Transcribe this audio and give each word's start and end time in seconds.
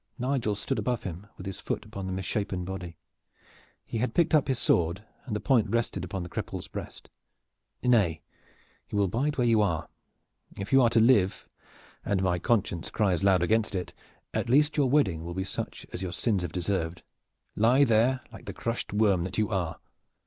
Nigel 0.17 0.55
stood 0.55 0.79
above 0.79 1.03
him 1.03 1.27
with 1.37 1.45
his 1.45 1.59
foot 1.59 1.85
upon 1.85 2.07
his 2.07 2.15
misshapen 2.15 2.65
body. 2.65 2.97
He 3.85 3.99
had 3.99 4.15
picked 4.15 4.33
up 4.33 4.47
his 4.47 4.57
sword, 4.57 5.03
and 5.27 5.35
the 5.35 5.39
point 5.39 5.69
rested 5.69 6.03
upon 6.03 6.23
the 6.23 6.29
cripple's 6.29 6.67
breast. 6.67 7.07
"Nay, 7.83 8.23
you 8.89 8.97
will 8.97 9.07
bide 9.07 9.37
where 9.37 9.45
you 9.45 9.61
are! 9.61 9.87
If 10.57 10.73
you 10.73 10.81
are 10.81 10.89
to 10.89 10.99
live 10.99 11.47
and 12.03 12.23
my 12.23 12.39
conscience 12.39 12.89
cries 12.89 13.23
loud 13.23 13.43
against 13.43 13.75
it 13.75 13.93
at 14.33 14.49
least 14.49 14.75
your 14.75 14.89
wedding 14.89 15.23
will 15.23 15.35
be 15.35 15.43
such 15.43 15.85
as 15.93 16.01
your 16.01 16.13
sins 16.13 16.41
have 16.41 16.51
deserved. 16.51 17.03
Lie 17.55 17.83
there, 17.83 18.21
like 18.33 18.45
the 18.45 18.53
crushed 18.53 18.91
worm 18.91 19.23
that 19.23 19.37
you 19.37 19.49
are!" 19.49 19.77